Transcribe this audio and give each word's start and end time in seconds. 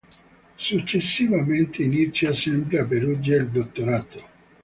Successivamente 0.67 1.83
inizia, 1.83 2.33
sempre 2.33 2.79
a 2.79 2.85
Perugia, 2.85 3.35
il 3.37 3.49
dottorato. 3.49 4.19